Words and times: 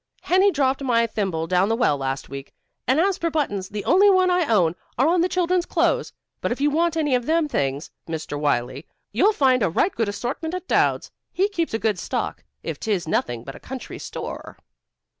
Henney 0.21 0.49
dropped 0.49 0.81
my 0.83 1.05
thimble 1.05 1.45
down 1.45 1.69
the 1.69 1.75
well 1.75 1.95
last 1.95 2.27
week, 2.27 2.51
and 2.87 2.99
as 2.99 3.19
for 3.19 3.29
buttons, 3.29 3.69
the 3.69 3.85
only 3.85 4.09
ones 4.09 4.31
I 4.31 4.51
own 4.51 4.73
are 4.97 5.07
on 5.07 5.21
the 5.21 5.29
children's 5.29 5.67
clothes. 5.67 6.11
But 6.41 6.51
if 6.51 6.59
you 6.59 6.71
want 6.71 6.97
any 6.97 7.13
of 7.13 7.27
them 7.27 7.47
things, 7.47 7.91
Mr. 8.07 8.39
Wylie, 8.39 8.87
you'll 9.11 9.31
find 9.31 9.61
a 9.61 9.69
right 9.69 9.93
good 9.93 10.09
assortment 10.09 10.55
at 10.55 10.67
Dowd's. 10.67 11.11
He 11.31 11.47
keeps 11.49 11.75
a 11.75 11.77
good 11.77 11.99
stock, 11.99 12.43
if 12.63 12.79
'tis 12.79 13.07
nothing 13.07 13.43
but 13.43 13.53
a 13.53 13.59
country 13.59 13.99
store." 13.99 14.57